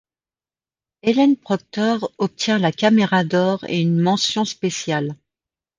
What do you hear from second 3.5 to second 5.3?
et une mention spéciale.